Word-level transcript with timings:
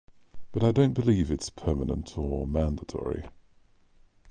But 0.51 0.63
I 0.63 0.71
don't 0.71 0.95
believe 0.95 1.29
it's 1.29 1.51
permanent 1.51 2.17
or 2.17 2.47
mandatory 2.47 3.23